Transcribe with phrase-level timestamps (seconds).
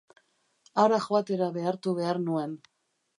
[0.83, 2.57] Hara joatera behartu behar nuen.